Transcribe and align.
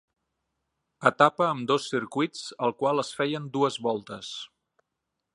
Etapa 1.09 1.43
amb 1.47 1.67
dos 1.71 1.85
circuits 1.91 2.41
al 2.67 2.73
qual 2.79 3.03
es 3.03 3.11
feien 3.19 3.45
dues 3.59 3.77
voltes. 3.89 4.33